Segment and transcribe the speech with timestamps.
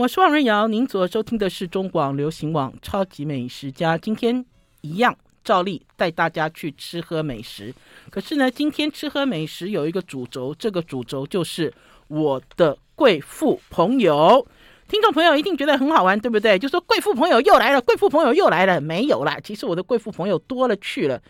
[0.00, 3.98] 我是王瑞瑶，您所收听的是中广流行网《超级美食家》。
[4.00, 4.42] 今天
[4.80, 7.74] 一样照例带大家去吃喝美食。
[8.08, 11.70] 可是呢，今天吃喝美食有一个主轴，这个主轴就是
[12.08, 14.46] 我的贵妇朋友。
[14.88, 16.58] 听众朋友一定觉得很好玩，对不对？
[16.58, 18.80] 就说贵妇朋友又来了，贵妇朋友又来了。
[18.80, 21.20] 没有啦，其实我的贵妇朋友多了去了。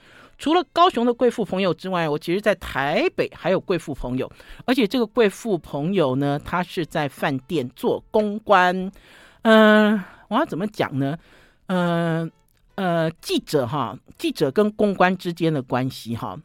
[0.41, 4.33] 除了高雄的贵妇朋友之外，我其实在台北还有贵妇朋友，
[4.65, 8.91] 而且这个贵妇朋友呢，他是在饭店做公关。
[9.43, 11.19] 嗯、我要怎么讲呢？
[11.67, 12.33] 嗯
[12.75, 16.41] 呃，呃，记者哈，记者跟公关之间的关系哈，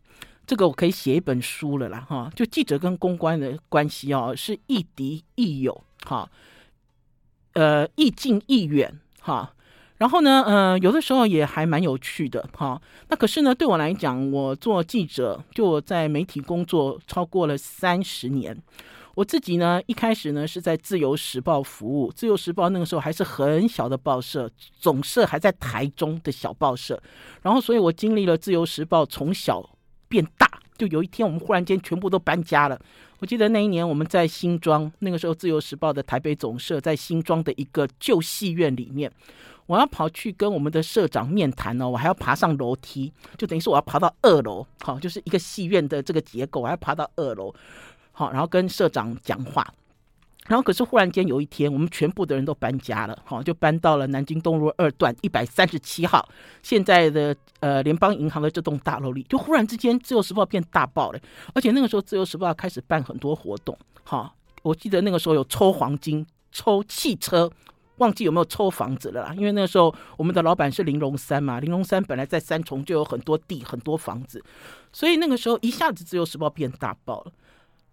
[0.45, 2.29] 这个我可以写一本书了啦哈。
[2.35, 6.29] 就记者跟公关的关系哦，是亦敌亦友哈，
[7.53, 9.53] 呃，亦近亦远哈。
[9.97, 12.81] 然后呢，呃，有的时候也还蛮有趣的哈。
[13.07, 18.57] 那可是呢，对我来讲，我做记者，就我在媒体工作超过了三十年。
[19.13, 27.01] 我自己呢，一开始呢是在《自由时报》服务，《自由时报》那个时候还是很小的报社，总社还在台中的小报社。
[27.41, 29.69] 然后，所以我经历了《自由时报》从小
[30.09, 32.77] 变大，就有一天我们忽然间全部都搬家了。
[33.19, 39.09] 我记得那一年我们在新庄，那个时候《自由时报》的台北总社在新庄的一个旧戏院里面。
[39.67, 47.53] 我要跑去跟我们的社长面谈哦，我还要爬上楼梯，就等于是我要爬到二楼，好，就是一个戏院的这个结构，我还要爬到二楼，
[48.11, 49.67] 好，然后跟社长讲话。
[50.47, 56.29] 然后可是忽然间有一天，我们全部的人都搬家了，好，就搬到了南京东路二段一百三十七号，
[56.61, 61.19] 现在的呃联邦银行的这栋大楼里，就忽然之间《自由时报》变大报了，
[61.55, 67.51] 而且那个时候《自由时报》开始办很多活动，好，我记得那个时候有抽黄金、抽汽车。
[67.97, 69.33] 忘记有没有抽房子了啦？
[69.35, 74.43] 因为那个时候我们的老板是林荣三嘛，林荣三本来在三重就有很多地、很多房子，
[74.91, 77.31] 所以那个时候一下子自由时报变大报了。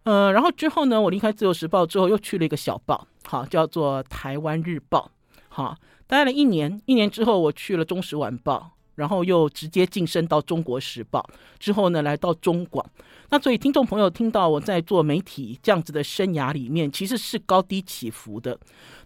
[0.05, 5.11] 呃，然后之后呢，我离开自由时报之后，又去了一个小报，好，叫做台湾日报，
[5.48, 5.77] 好，
[6.09, 8.72] 待了一年，一年之后我去了中时晚报。
[8.95, 11.21] 然后又直接晋升到《中国时报》，
[11.59, 12.84] 之后呢，来到中广。
[13.31, 18.59] 那所以听众朋友听到我在做媒体这样子的生涯里面，其实是高低起伏的。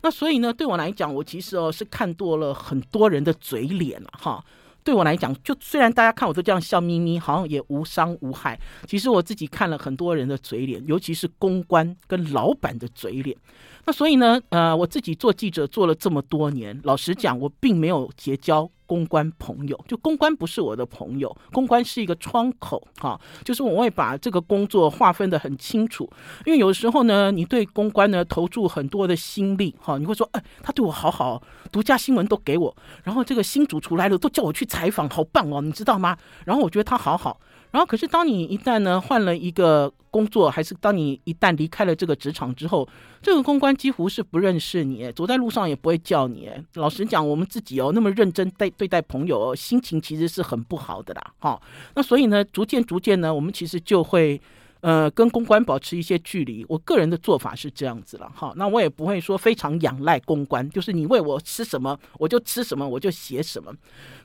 [0.03, 4.45] 那所以呢，对我来讲，我其实哦是看多了很多人的嘴脸了哈。
[4.83, 8.57] 对我来讲，就虽然大家看我都这样笑眯眯，好像也无伤无害，
[8.87, 13.37] 其实我自己看了很多人的嘴脸，尤其是公关跟老板的嘴脸。
[13.85, 26.11] 那所以呢，呃，我自己做记者做了这么多年，老实讲，我并没有结交公关朋友，就公关不是我的朋友，公关是一个窗口，哈，就是我会把这个工作划分的很清楚，
[26.45, 32.75] 因为有时候呢，你对公关呢投注很多的心力，哈，你会说，哎，他对我好好，独家新闻都给我，
[33.05, 36.17] 然后这个新主厨来了都叫我去采访，好棒哦，你知道吗？
[36.45, 37.41] 然后我觉得他好好。
[37.71, 42.89] 然后，可是当你一旦呢换了一个工作，还是当你一旦离开了这个职场之后，
[43.21, 46.51] 这个公关几乎是不认识你，走在路上也不会叫你。
[46.75, 51.33] 老实讲，我们自己哦那么认真对对待朋友，心情其实是很不好的啦。
[51.39, 51.61] 哈，
[51.95, 54.41] 那所以呢，逐渐逐渐呢，我们其实就会。
[54.87, 58.53] 呃，跟公关保持一些距离，我个人的做法是这样子了哈。
[58.55, 63.75] 那我也不会说非常仰赖公关，就是你喂我吃什么，我就吃什么，我就写什么。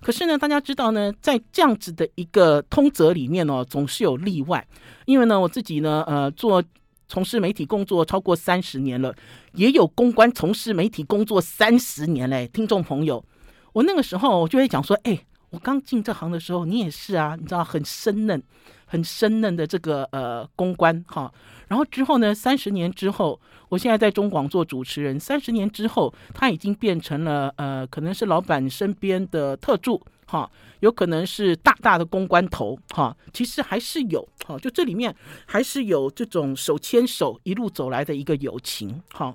[0.01, 4.63] 可是呢，大家知道呢，在这样子的一个通则里面呢，总是有例外。
[5.05, 6.63] 因为呢，我自己呢，呃，做
[7.07, 9.15] 从事媒体工作超过三十年了，
[9.53, 12.47] 也有公关从事媒体工作三十年嘞。
[12.53, 13.25] 听众朋友，
[13.73, 18.43] 我那个时候就会讲说，哎，我刚进这行的时候，你也是啊，你知道很生嫩。
[18.91, 21.33] 很生嫩的这个呃公关哈，
[21.69, 35.15] 然后之后呢，三十年之后，我现在在中广做主持人，三十年之后，他已经变成了呃，可能是老板身边的特助哈，有可能是大大的公关头哈，其实还是有哈，就这里面
[35.45, 39.33] 还是有这种手牵手一路走来的一个友情哈。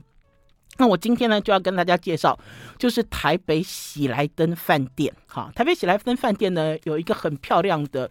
[0.78, 2.38] 那我今天呢就要跟大家介绍，
[2.76, 8.10] 就是台北喜来登饭店哈，台北喜来登饭店呢有一个很漂亮的。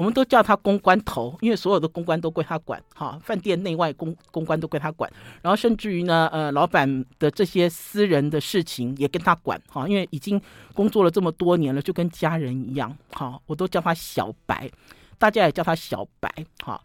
[0.00, 5.12] 我们都叫他公关头，因为所有的公关都归他管，哈，饭店内外公公关都归他管，
[5.42, 10.40] 然后甚至于呢，呃，老板的这些私人的事情也跟他管，哈，因为已经
[10.72, 14.70] 工作了这么多年了，就跟家人一样，哈，我都叫他小白，
[15.18, 16.32] 大家也叫他小白，
[16.64, 16.80] 哈，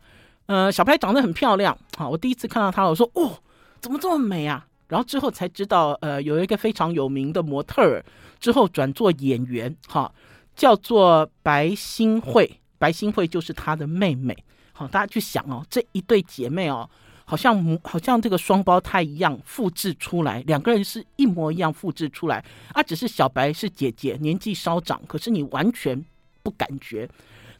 [0.48, 3.40] 呃，小白长得很漂亮，哈，我第一次看到他，我说，哦，
[3.80, 4.68] 怎么这么美啊？
[4.90, 8.04] 然后之后才知道，呃，有一个非常有名的模特儿，
[8.42, 10.14] 之后转做演员，哈，
[10.54, 12.60] 叫做白新慧。
[12.78, 14.36] 白新慧就是她的妹妹，
[14.74, 16.90] 好，大家去想哦，这一对姐妹哦，
[17.26, 22.44] 好像好像这个双胞胎一样复制出来，两个人是一模一样复制出来，
[22.74, 26.04] 啊，只是小白是姐姐，年纪稍长，可是你完全
[26.44, 27.10] 不感觉。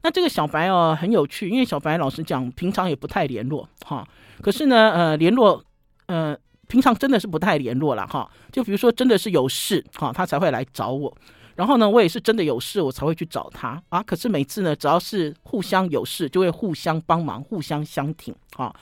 [0.02, 4.08] 那这个小白哦很有趣，因为小白老实讲，平常也不太联络哈，
[4.42, 5.64] 可是呢，呃，联络，
[6.08, 6.38] 呃。
[6.68, 8.28] 平常真的是不太联络了哈。
[8.52, 11.16] 就比如说真的是有事哈，他才会来找我。
[11.56, 14.04] 然后呢，我也是真的有事，我才会去找他啊。
[14.04, 18.76] 可是每次呢，只要是互相有事，就会互相帮忙，互相相挺啊。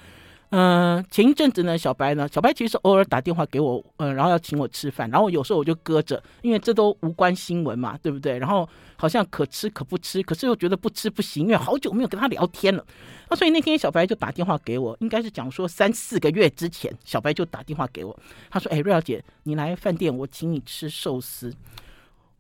[0.56, 8.38] 嗯、前一阵子呢，小白呢，小白其实偶尔打电话给我，呃，然后要请我吃饭，然后有时候我就搁着，因为这都无关新闻嘛，对不对？
[8.38, 12.86] 然后好像可吃可不吃，可是又觉得不吃不行，因为好久没有跟他聊天了。
[13.30, 18.16] 那所以那天小白就打电话给我，应该是讲说三四个月之前，小白就打电话给我，
[18.52, 21.52] 他说：“哎，瑞肴姐，你来饭店，我请你吃寿司。”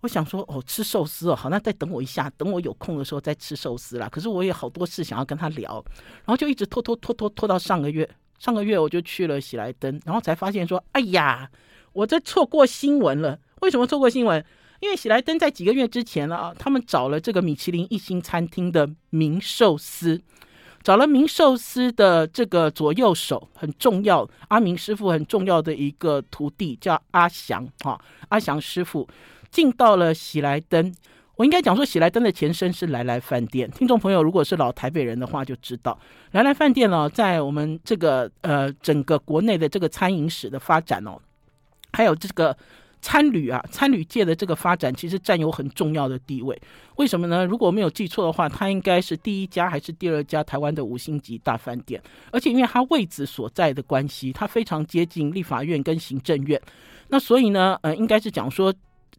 [0.04, 4.10] 我想说哦，吃寿司哦，好，那再等我一下，等我有空的时候再吃寿司啦。
[4.10, 5.82] 可是我也好多事想要跟他聊，
[6.26, 8.08] 然后就一直拖拖拖拖拖到上个月。
[8.38, 11.50] 上个月我就去了喜来登，然后才发现说，哎呀，
[11.94, 13.40] 我这错过新闻了。
[13.62, 14.44] 为什么错过新闻？
[14.82, 20.22] 因为喜来登在几个月之前啊，他们找了这个米其林一星餐厅的名寿司，
[20.82, 27.98] 找了名寿司的这个左右手，很重要，阿明师傅很重要的一个徒弟叫阿祥哈，
[28.28, 29.08] 阿祥师傅。
[29.54, 30.92] 进到了喜来登，
[31.36, 33.70] 我应该讲说喜来登的前身是来来饭店。
[33.70, 35.98] 听众朋友，如果是老台北人的话，就知道
[36.32, 41.20] 来来饭店呢，在我们这个呃整个国内的这个餐饮史的发展哦，
[41.92, 42.58] 还有这个
[43.00, 46.60] 餐旅啊，餐旅界的这个发展，其实占有很重要的地位。
[46.96, 47.46] 为什么呢？
[47.46, 52.02] 如果没有记错的话，它应该是第一家还是第二家台湾的五星级大饭店？
[52.32, 56.60] 而且因为它位置所在的关系，它非常接近立法院跟行政院，
[57.10, 58.74] 那所以呢，呃，应该是讲说。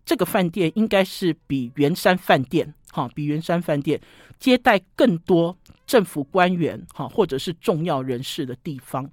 [0.04, 4.00] 这个饭店应该是比圆山饭店，哈，比圆山饭店
[4.38, 5.56] 接待更多
[5.86, 9.10] 政府官员，哈，或者是重要人士的地方。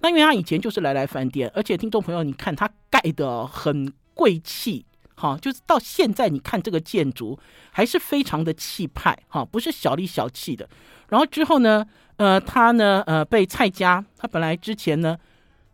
[0.00, 4.84] 那因为他以前就是来来饭店，而且听众朋友，你看他盖得很贵气，
[5.14, 7.38] 哈，就是到现在你看这个建筑
[7.70, 10.68] 还是非常的气派，哈，不是小里小气的。
[11.08, 11.86] 然后之后呢，
[12.16, 15.16] 呃，他呢，呃，被蔡家，他本来之前呢，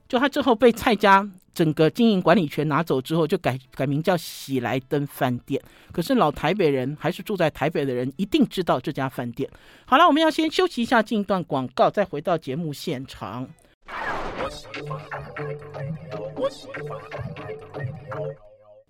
[0.08, 1.28] 就他之后被蔡家。
[1.54, 5.60] 整个经营管理权拿走之后，就改改名叫喜来登饭店。
[5.90, 9.50] 可是老台北人还是住在台北的人，一定知道这家饭店。
[9.84, 13.48] 好了，我们要先休息一下，进一段广告，再回到节目现场。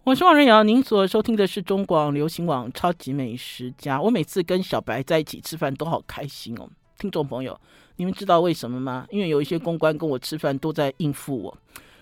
[0.04, 3.96] 我是王瑞瑶，您所收听的是中广流行网《超级美食家》。
[4.02, 6.68] 我每次跟小白在一起吃饭都好开心哦，
[6.98, 7.58] 听众朋友，
[7.96, 9.06] 你们知道为什么吗？
[9.10, 11.56] 因为有一些公关跟我吃饭都在应付我。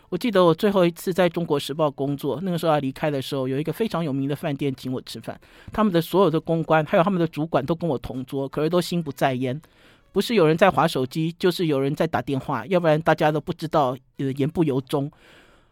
[0.09, 5.39] 我记得我最后一次在中国时报工作，那个时候要离开的时候，有一个非常有名的饭店请我吃饭，
[5.73, 9.61] 他们的所有的公关还有他们的主管都跟我同桌，可是都心不在焉，
[10.13, 15.11] 不是有人在划手机，就是有人在打电话，要不然大家都不知道呃言不由衷。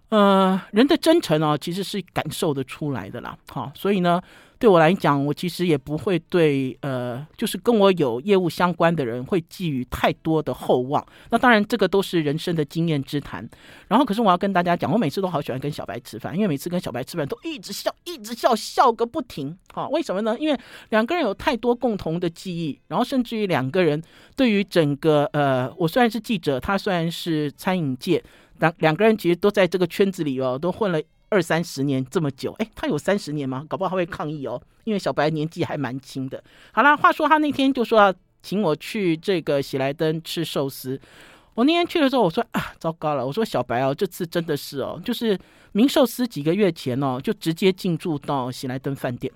[0.09, 3.39] 呃，人的真诚啊，其实是感受得出来的啦。
[3.49, 4.21] 好，所以呢。
[4.59, 11.05] 对我来讲，我其实也不会对呃，就是跟我有业务相关的人会寄予太多的厚望。
[11.31, 13.47] 那当然，这个都是人生的经验之谈。
[13.89, 19.57] 然后，可是我要跟大家讲，我每次都好喜欢跟小白吃饭，因为每次跟小白吃饭都一直笑，一直笑，笑个不停。
[19.73, 20.37] 好，为什么呢？
[20.39, 20.59] 因为
[20.91, 24.03] 两个人有太多共同的记忆，然后甚至于两个人
[24.37, 28.23] 对于整个呃，我虽然是记者，他虽然是餐饮界，
[28.61, 31.01] 两两个人其实都在这个圈子里哦，都混了。
[31.35, 33.67] 二三十年这么久，哎，他有三十年吗？
[33.69, 36.41] 搞不好他会抗议哦，因为小白年纪还蛮轻的。
[36.71, 41.01] 好啦，话说他那天就说要请我去这个喜来登吃寿司。
[41.55, 45.37] 我那天去的时候，我说啊，糟糕了，我说小白哦，这次真的是哦，就是
[45.73, 49.33] 名寿司几个月前哦，就直接进驻到喜来登饭店。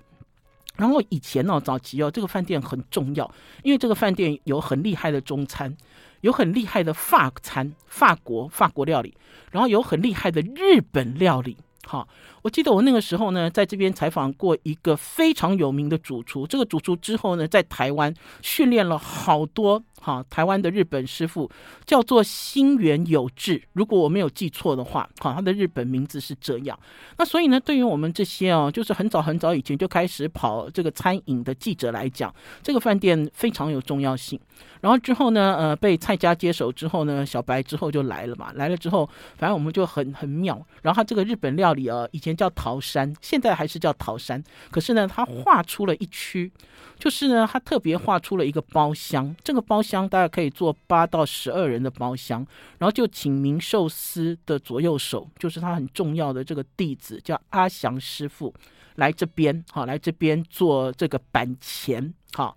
[0.77, 3.29] 然后以前哦，早期哦，这个饭店很重要，
[3.63, 5.75] 因为这个饭店有很厉害的中餐，
[6.21, 9.13] 有很厉害的法餐，法国法国料理，
[9.51, 11.57] 然后有很厉害的日本料理。
[11.89, 12.07] 好，
[12.41, 16.47] 我记得我那个时候呢，在这边采访过一个非常有名的主厨。
[16.47, 21.49] 这个主厨之后呢，在台湾训练了好多哈台湾的日本师傅，
[21.85, 23.61] 叫做新垣有志。
[23.73, 26.77] 如果我没有记错的话，哈，他的日本名字是这样。
[27.17, 34.39] 那所以呢，对于我们这些哦，就是很早很早以前就开始跑这个餐饮的记者来讲，这个饭店非常有重要性。
[34.81, 38.51] 然后之后呢，呃，被蔡家接手之后呢，小白之后就来了嘛。
[38.55, 40.55] 来了之后，反正我们就很很妙。
[40.81, 44.43] 然后他这个日本料理啊，以前叫桃山，现在还是叫桃山。
[44.71, 46.51] 可是呢，他画出了一区，
[46.97, 49.35] 就是呢，他特别画出了一个包厢。
[49.43, 52.45] 这个包厢大概可以坐八到十二人的包厢。
[52.77, 58.53] 然后就请名寿司的左右手，就是他很重要的这个弟子，叫阿祥师傅，
[58.95, 62.55] 来这边，好，来这边做这个板前，好。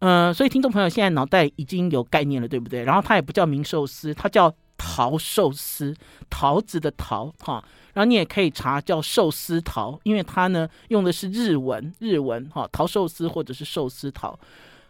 [0.00, 2.84] 嗯、所以听众朋友现在脑袋已经有概念了，对不对？
[2.84, 5.94] 然后他也不叫名寿司，他叫桃寿司，
[6.28, 7.64] 桃子的桃哈。
[7.94, 14.38] 然后你也可以查叫寿司桃，因为它呢用的是日文，日文哈，桃寿司或者是寿司桃。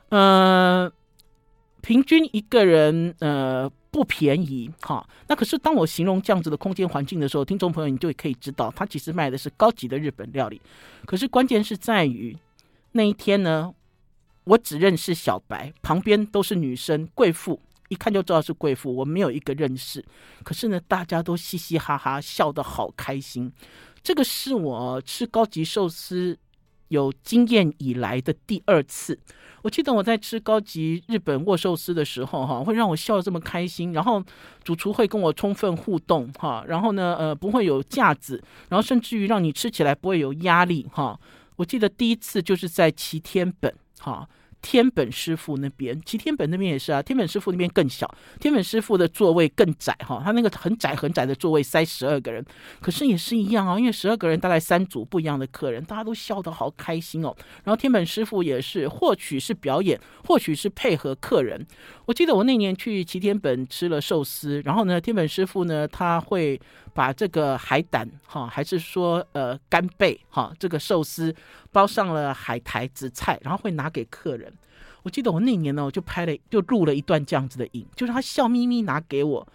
[0.08, 0.92] 嗯、呃，
[1.82, 3.70] 平均一个人呃。
[3.88, 5.08] 不便宜哈。
[5.26, 10.60] 那可是当我形容这样子的空间环境的时候，听众朋友你就可以知道，它其实卖的是高级的日本料理。
[11.06, 12.36] 可是关键是在于
[12.92, 13.72] 那一天呢，
[14.44, 20.04] 我只认识小白，旁边都是女生贵妇，一看就知道是贵妇，我没有一个认识。
[20.42, 23.52] 可是呢，大家都嘻嘻哈哈，笑得好开心。
[24.02, 26.38] 这个是我吃高级寿司
[26.88, 29.18] 有经验以来的第二次。
[29.62, 33.92] 我记得我在吃高级日本握寿司的时候，哈，会让我笑得这么开心。
[33.92, 34.22] 然后
[34.62, 41.18] 主厨会跟我充分互动，哈，然后呢，呃，不会有架子，然后甚至于让你吃起来不会有压力，哈。
[41.56, 44.28] 我记得第一次就是在齐天本，哈。
[44.62, 47.02] 天本师傅那边，其实天本那边也是啊。
[47.02, 52.44] 天本师傅那边更小，天本师傅的座位更窄哈，他那个很窄很窄的座位塞十二个人，
[52.80, 57.34] 可是也是一样啊，因为十二个人大概三组不一样的客人，大家都笑得好开心哦。
[57.64, 61.64] 然后天本师傅也是，或许是表演，或许是配合客人。
[62.06, 66.58] 我记得我那年去齐天本吃了寿司，然后呢，天本师傅呢他会
[66.94, 71.34] 把这个海胆哈，还是说呃干贝哈，这个寿司
[71.72, 74.52] 包上了海苔紫菜，然后会拿给客人。
[75.02, 79.46] 我记得我那年呢，我就拍了，就录了一段这样子的影，就是他笑眯眯拿给我，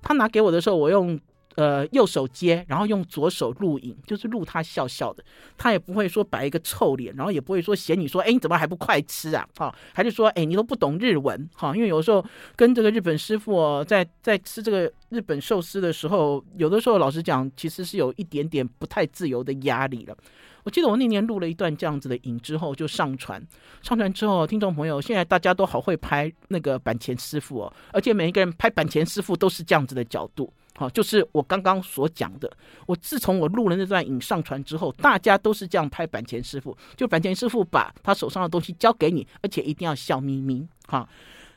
[0.00, 1.20] 他拿给我的时候，我用
[1.58, 5.24] 呃右手接，然后用左手录影，就是录他笑笑的，
[5.56, 9.44] 他也不会说摆一个臭脸，然后也不会说嫌你说，哎，你怎么还不快吃啊？
[9.56, 11.50] 哈，还是说，哎，你都不懂日文？
[11.54, 12.24] 哈，因为有时候
[12.54, 20.16] 跟这个日本师傅在在吃这个日本寿司的时候，有的时候老实讲，其实是有一点点不太自由的压力了。
[20.64, 23.42] 我记得我那年录了一段这样子的影之后就上传，
[23.80, 32.48] 上传之后，听众朋友，现在大家都好会拍那个板前师傅哦，而且每一个人拍板前师傅都是这样子的角度，好，就是我刚刚所讲的。
[32.86, 40.66] 我自从我录了那段影上传之后，大家都是这样拍板前师傅，就板前师傅把他手上的东西交给你，而且一定要笑眯眯。
[40.86, 41.08] 好，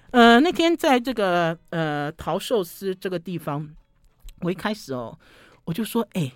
[0.10, 3.70] 呃，那天在这个呃桃寿司这个地方，
[4.40, 5.18] 我一开始哦，
[5.66, 6.32] 我就说，哎。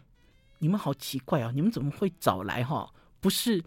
[0.59, 1.51] 你们好奇怪啊！
[1.53, 2.89] 你们怎么会找来哈？
[3.19, 3.61] 不是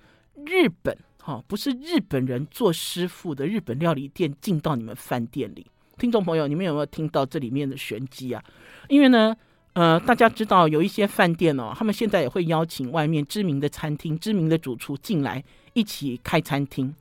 [0.46, 5.66] 日本哈，不是日本人做师傅的日本料理店进到你们饭店里？
[5.98, 8.42] 听众朋友，你们有没有听到这里面的玄机啊？
[8.88, 9.36] 因为呢，
[9.72, 16.94] 呃，大家知道有一些饭店哦，他们现在也会邀请外面知名的餐厅、知名的主厨进来一起开餐厅。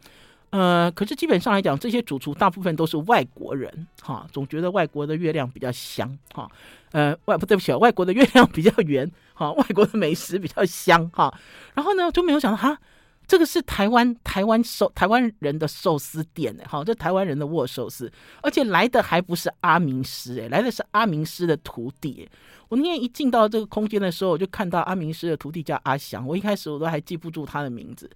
[0.50, 6.50] 呃，可是基本上来讲，这些主厨大部分都是外国人，哈，总觉得外国的月亮比较香，哈，
[6.94, 11.34] 呃，外不对不起，外国的月亮比较圆，哈，外国的美食比较香，哈，
[11.76, 12.80] 然后呢，就没有想到哈，
[13.28, 18.10] 这个是台湾台湾寿台湾人的寿司店呢，哈，这台湾人的握寿司，
[18.42, 22.28] 而且来的还不是阿明师，哎，来的是阿明师的徒弟。
[22.70, 28.10] 我那天一进到这个空间的时候，我就看到阿明师的徒弟叫阿翔，我一开始我都还记不住他的名字，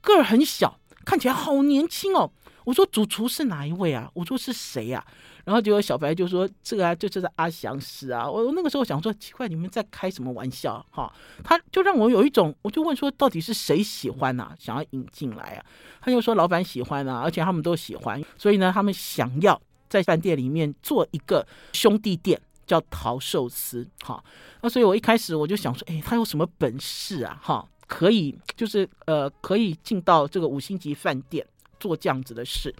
[0.00, 0.78] 个儿很小。
[1.08, 2.30] 看起来好年轻哦！
[2.64, 4.10] 我说主厨是哪一位啊？
[4.12, 5.08] 我说是谁呀、啊？
[5.46, 8.30] 然后结果小白就说这个啊，就这是阿祥师啊。
[8.30, 10.84] 我那个时候想说奇怪，你们在开什么玩笑？
[10.90, 11.10] 哈，
[11.42, 14.54] 他就让我有一种，我就问说到底是谁喜欢啊？
[14.58, 15.64] 想要引进来啊？
[16.02, 23.88] 他就说老板喜欢啊，而且他们都喜欢，所以呢，他们想要在饭店里面做一个兄弟店，叫陶寿司。
[24.04, 24.22] 哈，
[24.60, 27.40] 那所以我一开始我就想说，哎，他有什么本事啊？
[27.42, 27.66] 哈。
[27.88, 31.44] 可以，就是呃，可以进到这个五星级饭店
[31.80, 32.72] 做这样子的事，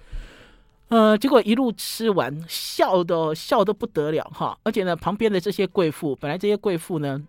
[0.88, 4.56] 呃，结果一路吃完，笑的笑的不得了哈！
[4.62, 7.20] 而且呢，旁边的这些贵妇，本来这些贵妇呢，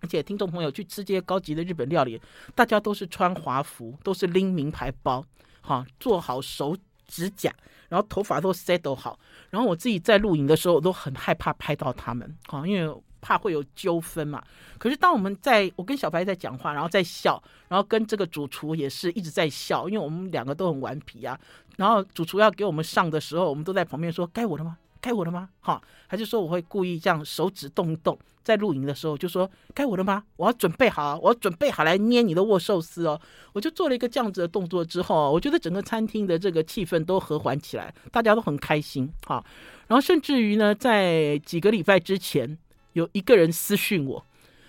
[0.00, 2.20] 而且听众朋友去吃这些高级的日本料理，
[2.54, 5.24] 大家都是穿华服，都是拎名牌包，
[5.62, 7.54] 哈，做好手指甲，
[7.88, 9.16] 然后头发都 set 好，
[9.50, 13.02] 然后我自己在录影的时候，我都很害怕拍到他们，哈，因为。
[13.24, 14.44] 怕会有纠纷嘛？
[14.76, 21.40] 可是当我们在我跟小白在讲话，然后在笑，然后跟这个主厨也是一直在笑，因为我们两个都很顽皮啊。
[21.78, 24.76] 然后主厨要给我们上的时候，我们都在旁边说：“该我了吗？
[25.00, 30.22] 该我了吗？”哈，还是说我会故意这样手指动一动，在露营的时候就说：“该我了吗？
[30.36, 33.20] 我要准备好，我要准备好来捏你的握寿司哦。”
[33.54, 39.42] 我就做了一个这样子的动作之后，我觉得整个餐厅的这个气氛都和缓起来，大家都很开心哈。
[39.88, 42.58] 然后甚至于呢，在几个礼拜之前。
[42.94, 44.24] 有一个人私讯我，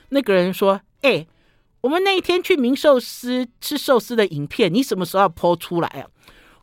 [0.09, 1.25] 那个人说：“哎、
[1.81, 6.05] 我们那一天去明寿司吃寿司的影片，你什么时候要 po 出来啊？”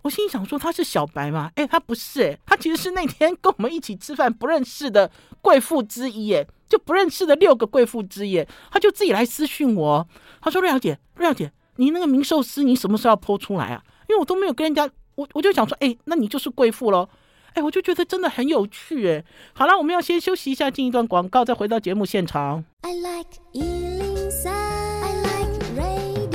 [0.02, 10.06] 我心想说：“他是小白吗？”哎、他不是、欸，哎，他其实是那天跟我们一起吃饭不认识的贵妇之一，哎，就不认识的六个贵妇之一，他就自己来私讯我，
[10.40, 13.82] 他说：“瑞小姐，瑞小姐，你那个明寿司你什么时候要 po 出来啊？
[14.08, 17.08] 因为我都没有跟人家，我我就想说，哎、那你就是贵妇喽。”
[17.54, 19.24] 哎，我就觉得真的很有趣哎。
[19.52, 22.64] 好了，我们要先休息一下，进一段广告，再回到节目现场。
[22.80, 26.32] I like 103, I like radio。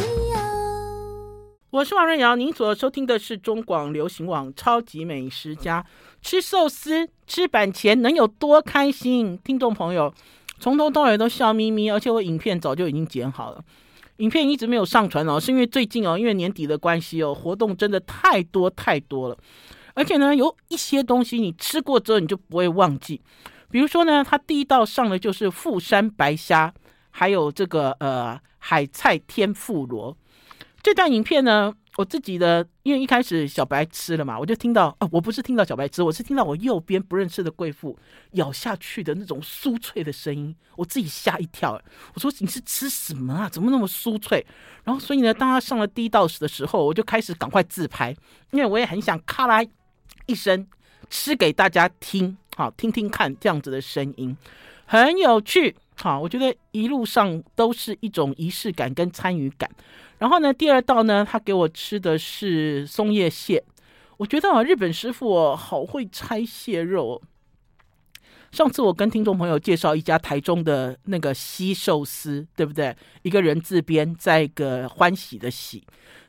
[1.72, 5.84] 我是王瑞瑶，您所收听的是中广流行网《超级美食家》。
[6.22, 9.40] 吃寿司吃板前能有多开心？
[9.44, 10.14] 听众朋友
[10.60, 13.64] 从头到尾都笑眯眯，而且我影片早就已经剪好了，
[14.18, 19.38] 影片一直没有上传哦，是因为最近哦，因为年底的关系哦，活动真的太多太多了，
[19.98, 23.20] 而且呢，有一些东西你吃过之后你就不会忘记，
[23.72, 26.72] 比如说呢，它第一道上的就是富山白虾，
[27.10, 30.16] 还有这个呃海菜天妇罗。
[30.84, 37.98] 这段影片呢，我自己的，因为一开始小白吃了嘛，我就听到啊，我不是听到小白吃，我是听到我右边不认识的贵妇
[38.34, 41.82] 咬下去的那种酥脆的声音，我自己吓一跳。
[42.14, 43.50] 我说你是吃什么啊？
[43.50, 44.46] 怎么那么酥脆？
[44.84, 48.16] 然后所以呢，当他上了第一道时的时候，我就开始赶快自拍，
[48.52, 49.66] 因为我也很想咔啦
[50.28, 50.68] 一声
[51.10, 54.38] 吃给大家听，好听听看这样子的声音，
[54.86, 55.76] 很有趣。
[56.00, 59.68] 好，我觉得一路上都是一种仪式感跟参与感。
[60.20, 63.64] 然后呢，第二道呢，他给我吃的是松叶蟹。
[64.18, 67.14] 我觉得啊，日本师傅哦，好会拆蟹肉。
[67.14, 67.22] 哦
[68.52, 72.96] 上次我跟听众朋友介绍一家台中的那个西寿司，对不对？
[73.22, 75.84] 一个人字边，在一个欢喜的喜。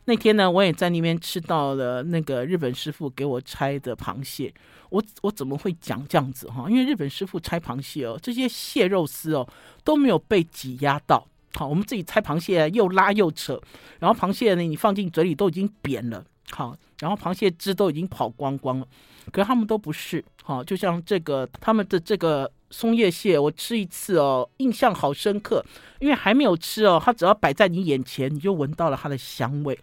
[0.05, 4.53] 那天呢，我也在那边吃到了那个日本师傅给我拆的螃蟹。
[4.91, 6.69] 我我怎么会讲这样子哈？
[6.69, 9.47] 因为日本师傅拆螃蟹哦，这些蟹肉丝哦
[9.85, 11.27] 都没有被挤压到。
[11.55, 13.61] 好，我们自己拆螃蟹又拉又扯，
[14.01, 18.87] 然后螃蟹呢，你放进嘴里都已经扁了，好，然后螃蟹汁都已经跑光光了，
[19.31, 25.65] 可是他们都不是，好，就像这个他们的这个松叶蟹，我吃一次哦，印象好深刻，
[26.01, 29.79] 因为还没有吃哦，它只要摆在你眼前，你就闻到了它的香味，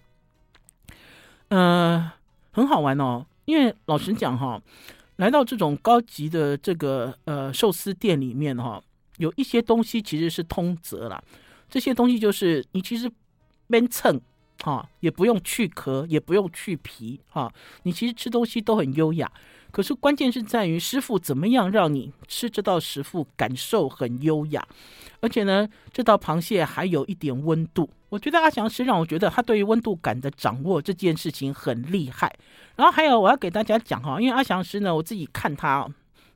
[1.50, 2.10] 嗯、
[2.51, 4.62] 很好玩哦，因为老实讲哈，
[5.15, 8.81] 来到这种高级的这个呃寿司店里面哈，
[9.17, 11.24] 有一些东西其实是通则啦。
[11.69, 13.12] 这些东西就是你其实
[13.67, 14.19] 边蹭
[14.63, 17.51] 哈，也不用去壳，也不用去皮哈，
[17.83, 19.31] 你其实吃东西都很优雅。
[19.71, 24.65] 可是关键是在于师傅怎么样让你吃这道食物感受很优雅，
[25.19, 27.89] 而且呢，这道螃蟹还有一点温度。
[28.07, 32.33] 我觉得阿翔师让我觉得他对于温度感的掌握这件事情很厉害。
[32.77, 35.85] 然后还有我要给大家讲哈，因为阿翔师呢，我自己看他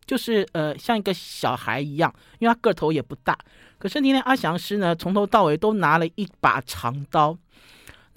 [0.05, 3.37] 就是呃像一个小孩一样，因为他个头也不大。
[3.77, 7.37] 可是今天阿翔师呢，从头到尾都拿了一把长刀，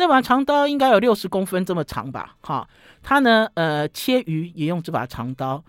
[0.02, 2.34] 那把长刀应该有六十公分这么长吧？
[2.40, 2.68] 哈，
[3.04, 5.62] 他呢，呃，切鱼也用这把长刀，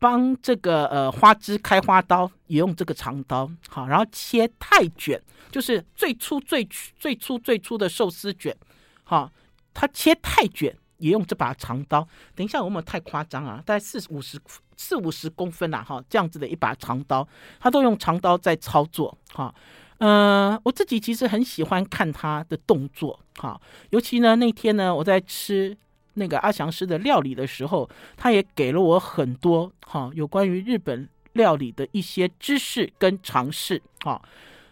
[0.00, 5.22] 帮这个呃花枝开花刀也用这个长刀，好，然后切泰卷，
[5.52, 6.68] 就是最粗最
[6.98, 8.52] 最粗最粗的寿司卷，
[9.04, 9.30] 好，
[9.72, 12.08] 他切泰卷也用这把长刀。
[12.34, 14.36] 等一下，我们太夸张啊，大概四五十。
[14.78, 17.26] 四五十公分呐，哈，这样子的一把长刀，
[17.58, 19.54] 他都用长刀在操作，哈，
[19.98, 23.58] 嗯，我自己其实很喜欢看他的动作，哈，
[23.90, 25.76] 尤其呢那天呢我在吃
[26.14, 34.20] 那个阿翔师的料理的时候，他也给了我很多哈有关于日本料理的一些知识跟常识，哈，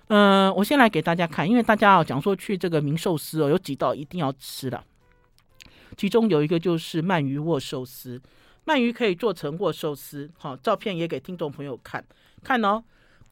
[0.08, 4.84] 嗯，我先来给大家看，因为大家要讲说去这个名寿司哦，有几道一定要吃的，
[5.96, 8.20] 其中有一个就是鳗鱼握寿司。
[8.66, 12.02] 鳗鱼可以做成握寿司，好，照片也给听众朋友看
[12.42, 12.82] 看哦。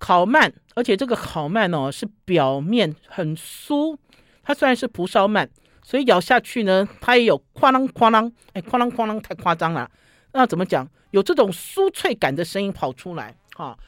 [0.02, 3.96] 烤鳗，而且这个烤鳗哦是表面很酥，
[4.42, 5.48] 它虽然是蒲烧鳗，
[5.80, 9.88] 所以咬下去呢，它也有哐啷哐啷，哎，哐啷哐啷太夸张了。
[10.32, 10.88] 那怎么讲？
[11.12, 13.78] 有这种酥脆感的声音跑出来，哈。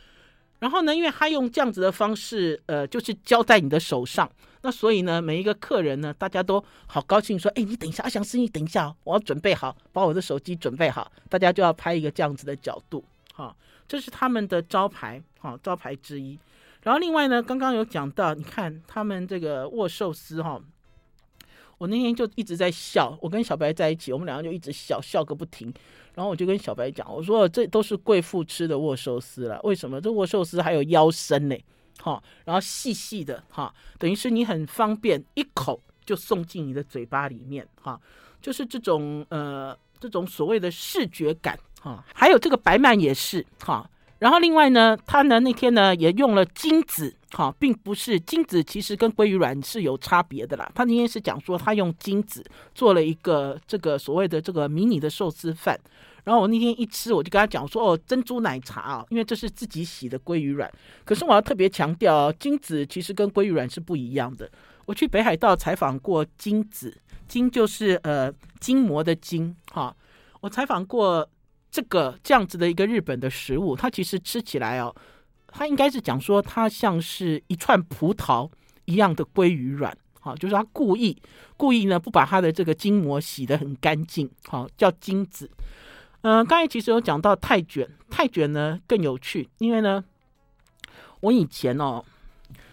[0.61, 4.31] 然后呢，因为他用这样子的方式，呃，就是交在你的手上，
[4.63, 13.55] 那所以呢，每一个客人呢，大家都好高兴，说，哎，你等一下，阿翔师，你等一下，我要准备好，把我的手机准备好，大家就要拍一个这样子的角度，哈，
[13.87, 16.39] 这是他们的招牌，哈，招牌之一。
[16.83, 20.61] 然后另外呢，刚刚有讲到，你看他们这个握寿司，哈。
[21.77, 25.75] 我那天就一直在笑，我跟小白在一起，我们两个就一直笑笑个不停。
[26.15, 30.01] 然后我就跟小白讲，我说这都是贵妇吃的握寿司了，为什么？
[30.01, 31.57] 这握寿司还有腰身呢，
[32.01, 38.01] 哈，然后细细的，哈，等于是你很方便一口就送进你的嘴巴里面，哈，
[38.41, 43.89] 就是这种呃这种所谓的视觉感，啊，还有这个白鳗也是，哈。
[44.21, 50.71] 然后另外呢，他呢那天呢也用了金子，哈、并不是金子，其实跟鲑鱼卵是有差别的啦。
[50.75, 52.43] 他那天是讲说他用金子
[52.75, 55.79] 做了一个这个所谓的这个迷你的寿司饭。
[56.23, 60.73] 然后我那天一吃，我就跟他讲说，哦，珍珠奶茶啊，因为这是自己洗的鲑鱼卵。
[61.05, 64.51] 可是我要特别强调，金子其实跟鲑鱼卵是不一样的。
[64.87, 66.97] 我去北海道采访过金子，
[67.29, 69.95] 金就是呃筋膜的筋，哈、
[70.41, 71.29] 我采访过。
[71.75, 74.95] 这个这样子的一个日本的食物，它其实吃起来哦，
[75.49, 78.49] 它应该是讲说它像是一串葡萄
[78.85, 81.21] 一样的鲑鱼卵，好，就是他故意
[81.57, 85.51] 故意呢不把他的这个筋膜洗得很干净，好，叫筋子。
[86.23, 90.05] 嗯、刚才其实有讲到泰卷，泰卷呢更有趣，因为呢，
[91.19, 92.05] 我以前哦，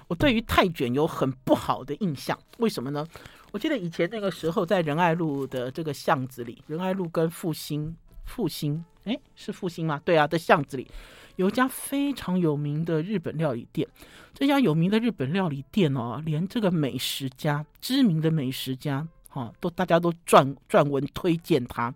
[0.09, 3.03] 我对于泰卷有很不好的印象，为什么呢？
[3.51, 10.01] 我记得以前那个时候在仁爱路的这个巷子里，仁爱路跟复兴复兴，哎，是复兴吗？
[10.03, 10.87] 对啊，的巷子里
[11.35, 13.87] 有一家非常有名的日本料理店，
[14.33, 19.07] 这家有名的日本料理店哦，连这个美食家，知名的美食家。
[19.33, 21.91] 哈、哦，都大家都撰撰文推荐他。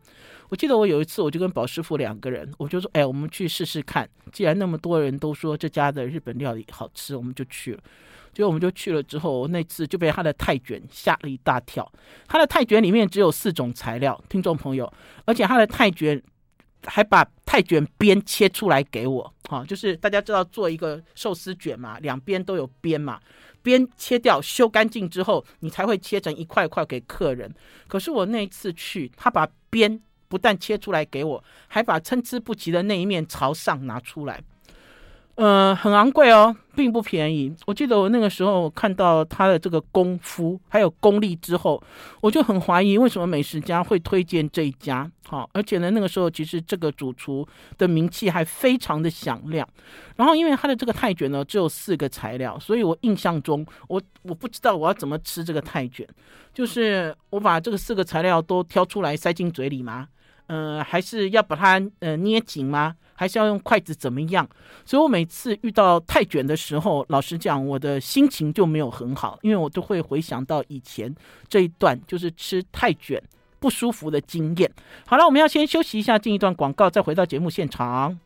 [0.47, 4.07] 我记得我有一次，我就跟宝师傅两个人，我就说：“哎，我们去试试看。
[4.31, 7.79] 既然那么多人都说这家的日本料理好吃，我们就去了。
[8.31, 11.91] 结果我们就去了之后，那次就被他的泰卷吓了一大跳。
[12.27, 14.91] 他的泰卷里面只有四种材料，听众朋友，
[15.25, 16.21] 而且他的泰卷
[16.85, 19.33] 还把泰卷边切出来给我。
[19.49, 23.19] 哈、就是大家知道做一个寿司卷嘛，两边都有边嘛。”
[23.65, 27.51] 边切掉，修干净之后，你才会切成一块块给客人。
[27.87, 34.39] 可是我那一次去，他把边不但切出来给我，还把参差不齐的那一面朝上拿出来。
[35.35, 37.53] 呃，很昂贵哦，并不便宜。
[37.65, 41.81] 我记得我那个时候看到他的这个功夫还有功力之后，
[42.21, 45.11] 我就很怀疑为什么美食家会推荐这一家。
[45.27, 47.45] 好，而且呢，那个时候其实这个主厨
[47.77, 49.67] 的名气还非常的响亮。
[50.15, 56.07] 然后因为他的这个泰卷呢只有四个材料，所以我印象中我我不知道我要怎么吃这个泰卷，
[56.53, 60.07] 就是我把这个四个材料都挑出来塞进嘴里吗？
[60.47, 62.95] 呃，还是要把它呃捏紧吗？
[63.17, 64.45] 还是要用筷子怎么样？
[64.85, 71.15] 所以我每次遇到泰卷的时候，老实讲，我的心情就没有很好，因为我都会回想到以前
[71.47, 73.21] 这一段就是吃泰卷
[73.57, 74.69] 不舒服的经验。
[75.05, 78.19] 好了，我们要先休息一下，进一段广告，再回到节目现场。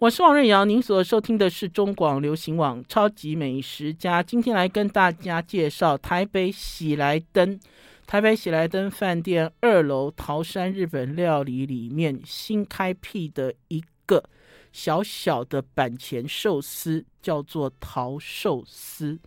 [0.00, 7.60] 我是王瑞瑶，您所收听的是中广流行网《超级美食家》，今天来跟大家介绍台北喜来登。
[8.06, 14.24] 台北喜来登饭店二楼桃山日本料理里面新开辟的一个
[14.72, 19.18] 小小的板前寿司，叫做桃寿司。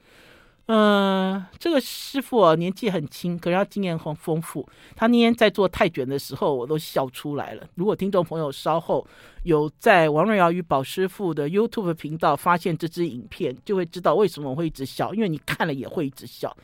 [0.67, 4.65] 嗯、这个师傅啊，年纪很轻，可是他经验很丰富。
[4.95, 7.67] 他那天在做泰卷的时候，我都笑出来了。
[7.75, 9.05] 如果听众朋友稍后
[9.43, 16.55] 有在王瑞瑶与宝师傅的 YouTube 频道发现这支影片，就会知道为什么我会一直笑，因为你看了也会一直笑。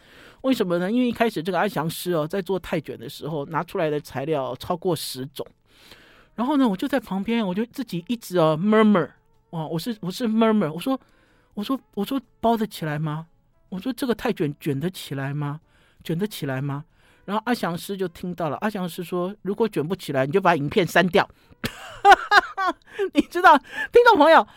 [0.44, 0.90] 为什么呢？
[0.90, 5.46] 因为一开始这个阿祥师哦，在做泰卷的时候拿出来的材料超过十种，
[6.36, 9.10] 然后呢，我就在旁边，我就自己一直哦 murmur，
[9.50, 10.98] 哇，我是我是 murmur，我说
[11.54, 13.28] 我说我说包得起来吗？
[13.70, 15.60] 我说这个太卷卷得起来吗？
[16.04, 16.86] 卷得起来吗？
[17.26, 18.58] 然后阿翔师就听到了。
[18.62, 21.30] 阿翔师说：“如果卷不起来，你就把影片删掉。
[23.14, 24.48] ”你知道，听众朋友，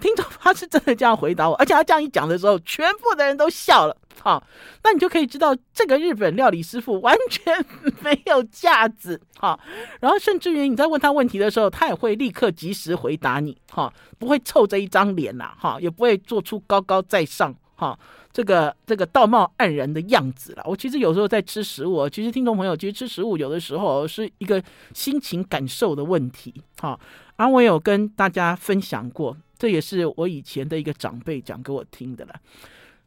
[0.00, 3.94] 听众他是真的这样回答我，而且他这样一讲的时候，全部的人都笑了。
[4.22, 4.42] 好，
[4.82, 7.64] 那你就可以知道这个日本料理师傅完全
[8.00, 9.20] 没有架子。
[9.36, 9.60] 好，
[10.00, 13.58] 然后甚至于你在问他问题的时候，他也会立刻及时回答你。
[13.70, 15.52] 哈，不会臭着一张脸呐。
[15.58, 17.54] 哈，也不会做出高高在上。
[17.74, 17.98] 哈。
[18.32, 20.62] 这个这个道貌岸然的样子了。
[20.66, 24.62] 我其实有时候在吃食物，其实听众朋友，其实吃食物有的时候是一个
[24.94, 26.54] 心情感受的问题。
[26.80, 26.98] 好，
[27.36, 32.34] 而我有跟大家分享过，这也是我以前的一个长辈讲给我听的了。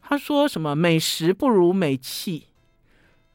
[0.01, 2.43] 他说什么美食不如美气，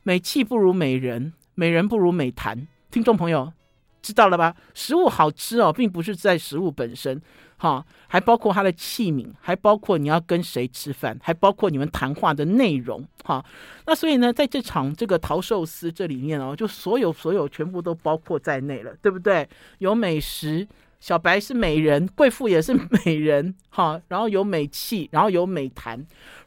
[0.04, 2.68] 美气不如美人，美人不如美谈。
[2.92, 3.52] 听众朋友
[4.00, 4.54] 知道了吧？
[4.74, 7.20] 食物好吃哦，并不是在食物本身。
[7.60, 13.06] 哈，还包括它的器皿，还包括你要跟谁吃饭，还包括你们谈话的内容。
[13.22, 13.44] 哈，
[13.86, 19.46] 那所以呢，在这场这个桃寿司这里面哦，就所有所有全部都包括在内了，对不对？
[19.76, 20.66] 有美食，
[21.00, 22.72] 小白是美人，贵妇也是
[23.04, 25.98] 美人，哈，然后有美器，然后有美谈。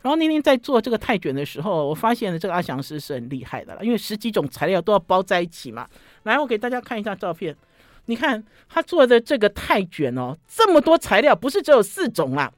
[0.02, 5.88] 然后那天在做这个泰卷的时候，我发现了这个阿翔师是很厉害的了，因为十几种材料都要包在一起嘛。
[6.23, 7.56] 来，我给大家看一下照片。
[8.06, 12.52] 你看他做的这个泰卷哦，这么多材料，不是只有四种啦！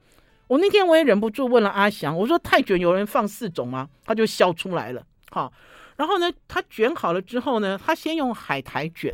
[0.47, 3.87] 我那天我也忍不住问了阿翔，我说泰卷有人放四种吗？
[4.03, 5.05] 他就笑出来了。
[5.29, 5.53] 好，
[5.97, 9.13] 然后呢，他卷好了之后呢，他先用海苔卷，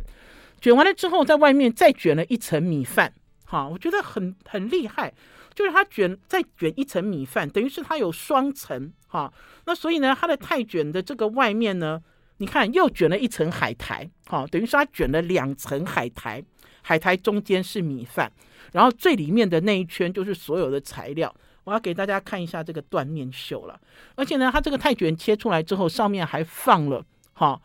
[0.60, 3.12] 卷完了之后，在外面再卷了一层米饭。
[3.44, 5.12] 好，我觉得很很厉害，
[5.54, 8.90] 就是他卷再卷一层米饭，等于是他有双层。
[9.06, 9.32] 好，
[9.66, 12.00] 那所以呢，他的泰卷的这个外面呢。
[12.42, 16.42] 你看，又卷了一层海苔，好，等于说它卷了两层海苔，
[16.82, 18.32] 海苔中间是米饭，
[18.72, 21.32] 然后最里面的那一圈就是所有的材料。
[21.62, 23.80] 我要给大家看一下这个断面秀了，
[24.16, 27.62] 而且呢，它这个泰卷切出来之后，上面还放了，哈，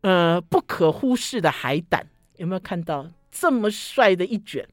[0.00, 2.04] 呃，不可忽视的海胆，
[2.38, 4.66] 有没有看到这么帅的一卷？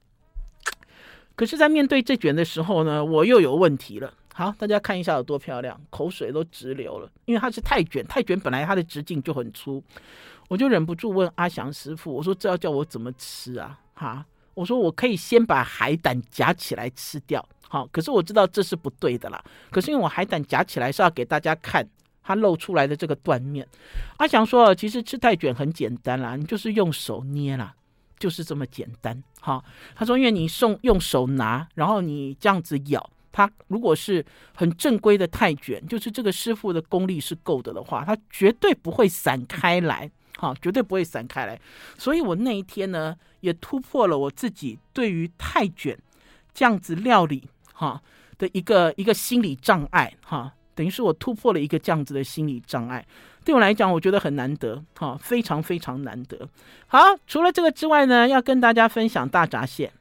[1.36, 4.16] 可是，在面对这卷的时候呢，我又有问题了。
[4.38, 9.84] 好，大家看一下有多漂亮，口水都直流了，因为它是泰卷，泰卷本来它的直径就很粗，
[10.48, 13.80] 我就忍不住问阿翔师傅，我说这要叫我怎么吃啊？
[13.96, 14.24] 哈，
[14.54, 19.44] 我说我可以先把海胆夹起来吃掉，好，可是我知道这是不对的啦。
[19.72, 21.84] 可是因为我海胆夹起来是要给大家看
[22.22, 23.68] 它露出来的这个断面。
[24.18, 27.74] 阿翔说，其实吃泰卷很简单啦，你就是用手捏啦。
[28.20, 29.64] 就是这么简单，哈。
[29.96, 41.62] 他说，因为你送用手拿，然后你这样子咬，他如果是很正规的泰卷，就是这个师傅的功力是够的的话，他绝对不会散开来，哈，绝对不会散开来。
[42.00, 45.96] 所以我那一天呢，也突破了我自己对于泰卷
[46.52, 48.02] 这样子料理，哈
[48.40, 53.06] 的一个一个心理障碍，哈，等于是我突破了一个这样子的心理障碍。
[53.46, 56.50] 对我来讲，我觉得很难得，哈，非常非常难得。
[56.88, 59.94] 好，除了这个之外呢，要跟大家分享大闸蟹。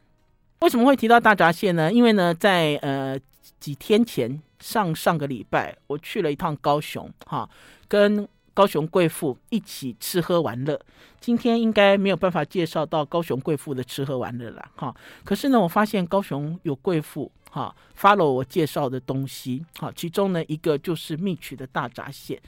[0.61, 1.92] 为什么会提到大闸蟹呢？
[1.92, 3.19] 因为呢，在呃
[3.61, 7.49] 几天前，上上个礼拜，我去了一趟高雄，哈，
[7.88, 10.81] 跟高雄贵妇一起吃喝玩乐。
[11.21, 14.95] 今天应该没有办法介绍到高雄贵妇的吃喝玩乐了，哈。
[15.25, 17.31] 可是呢，我发现高雄有贵妇。
[17.49, 22.38] 哈，follow 我介绍的东西，哈，其中呢一个就是蜜取的大闸蟹，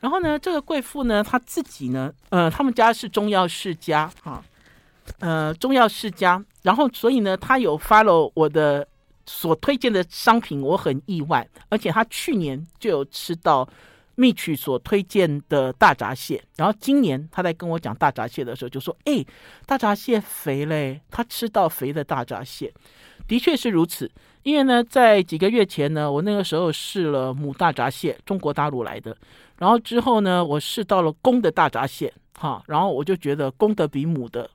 [0.00, 4.44] 然后呢，这个贵妇呢，她自己呢，呃，他们家是中药世家，哈，
[5.20, 8.86] 呃，中药世家，然后所以呢，他有 follow 我的
[9.26, 13.68] 所推荐的商品，我很意外，而且他去年就有吃到
[14.14, 19.24] 蜜取所推荐的大闸蟹，然后今年他在跟我讲大闸蟹的时候，就说，哎，
[19.66, 22.72] 大闸蟹肥嘞，他吃到肥的大闸蟹。
[23.26, 24.10] 的确是如此，
[24.42, 29.14] 因为呢，在几个月前呢，我那个时候试了母大闸蟹，中国大陆来的，
[29.58, 34.48] 然后之后呢，我试到了公的大闸蟹，哈，然后我就觉得公的比母的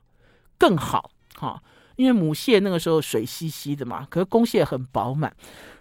[0.58, 1.62] 更好，哈，
[1.96, 5.34] 因为母蟹那个时候水稀稀的嘛，可是公蟹很饱满，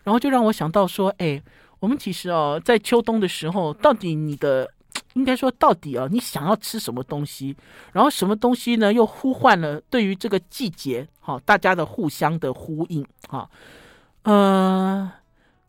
[0.04, 1.42] 然后就让我想到说，哎，
[1.80, 4.70] 我们其实哦，在秋冬的时候，到底你的。
[5.14, 7.56] 应该说，到底啊，你想要吃什么东西？
[7.94, 8.94] 然后什么东西呢？
[8.94, 13.50] 又呼唤了对于这个季节，哈，大家的互相的呼应，哈，
[14.22, 15.12] 呃，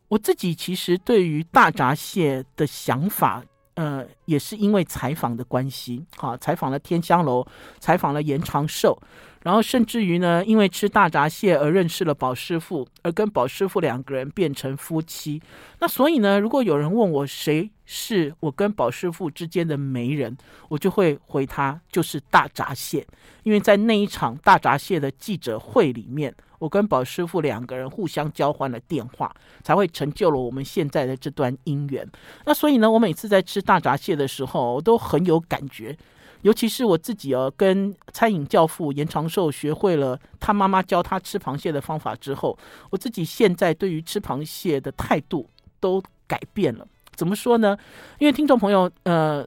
[0.09, 3.43] 我自己其实对于大闸蟹的想法。
[3.75, 7.45] 呃，也是因为采访的关系，哈，采访了天香楼，
[7.81, 8.97] 采访了严长寿，
[9.43, 15.43] 然后甚至于呢，因为吃大闸蟹而认识了宝师傅，而跟宝师傅两个人变成夫妻。
[15.81, 20.37] 那所以呢，如果有人问我谁是我跟宝师傅之间的媒人，
[20.69, 23.05] 我就会回他就是大闸蟹，
[23.43, 26.35] 因为在那一场大闸蟹的记者会里面。
[26.65, 29.31] 我跟宝师傅两个人互相交换了电话，
[29.63, 32.09] 才会成就了我们现在的这段姻缘。
[32.47, 35.95] 那所以呢，我每次在吃大闸蟹的时候，我都很有感觉。
[36.41, 45.47] 尤其是我自己哦，跟餐饮教父严长寿学会了他妈妈教他吃螃蟹的方法之后，我自己现在对于吃螃蟹的态度
[45.81, 46.89] 都改变了。
[47.15, 47.77] 怎么说呢？
[48.19, 49.47] 因为听众朋友，呃。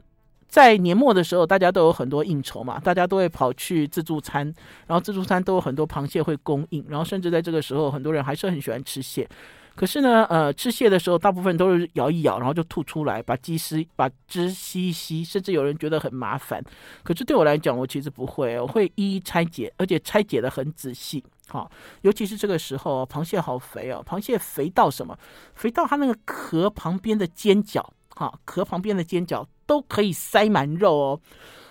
[0.57, 4.43] 在年末的时候，大家都有很多应酬嘛，大家都会跑去自助餐，
[4.87, 9.29] 然后自助餐都有很多螃蟹会供应，然后甚至在这个时候，很多人还是很喜欢吃蟹。
[9.75, 16.59] 可是呢，呃，吃蟹的时候，大部分都是咬一咬，然后就吐出来，把鸡丝把汁吸一吸，甚至有人觉得很麻烦。
[17.03, 21.23] 可是对我来讲，我其实不会，我会一一拆解，而且拆解得很仔细。
[21.49, 21.69] 好，
[22.01, 25.15] 尤其是这个时候，螃蟹好肥哦，螃蟹肥到什么？
[25.53, 27.87] 肥到它那个壳旁边的尖角。
[28.15, 31.19] 好，壳旁边的尖角都可以塞满肉哦，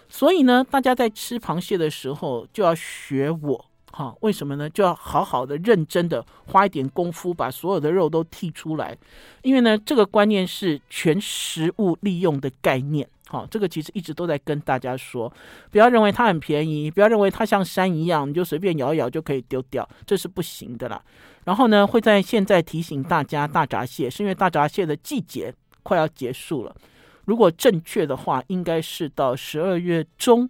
[0.09, 4.69] 所以呢，大家在吃螃蟹的时候就要学我，哈，为什么呢？
[4.71, 8.97] 就要好好的、认真的花一点功夫，把所有的肉都剔出来，
[9.43, 15.33] 因为呢，这个观念是全食物利用的概念，好，这个其实一直都在跟大家说，
[15.71, 21.03] 不要认为它很便宜，不要认为它像山一样，你就随便咬一咬就可以丢掉，这是不行的啦。
[21.45, 25.53] 然后呢，会在现在提醒大家，大闸蟹是因为大闸蟹的季节。
[25.87, 26.77] 快要结束了，
[27.27, 30.49] 如果正确的话，应该是到十二月中，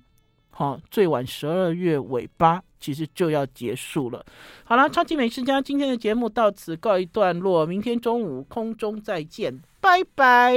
[0.51, 4.25] 好，最晚十二月尾巴，其实就要结束了。
[4.63, 10.53] 好了，超级美食家今天的节目到此告一段落，明天中午空中再见，拜拜。